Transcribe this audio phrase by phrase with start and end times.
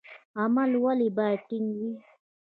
[0.39, 1.91] عمل ولې باید نیک وي؟